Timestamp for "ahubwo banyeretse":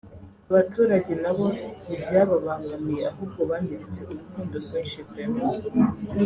3.11-3.99